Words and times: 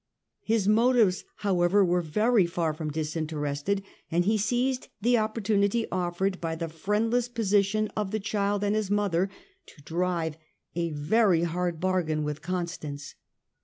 His 0.41 0.67
motives, 0.67 1.25
however, 1.45 1.85
were 1.85 2.01
very 2.01 2.47
far 2.47 2.73
from 2.73 2.89
disinterested, 2.89 3.83
and 4.09 4.25
he 4.25 4.35
seized 4.35 4.87
the 4.99 5.19
opportunity 5.19 5.85
offered 5.91 6.41
by 6.41 6.55
the 6.55 6.69
friendless 6.69 7.29
position 7.29 7.87
of 7.95 8.09
the 8.09 8.19
child 8.19 8.63
and 8.63 8.75
his 8.75 8.89
mother 8.89 9.29
to 9.67 9.81
drive 9.83 10.37
a 10.75 10.89
very 10.89 11.43
hard 11.43 11.79
bargain 11.79 12.23
with 12.23 12.41
Constance. 12.41 13.13